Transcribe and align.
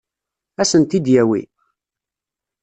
Ad 0.61 0.67
sent-t-id-yawi? 0.71 1.41